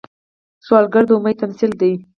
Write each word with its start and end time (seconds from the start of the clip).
سوالګر 0.65 1.03
د 1.07 1.11
امید 1.17 1.35
تمثیل 1.41 1.71
دی 1.81 1.93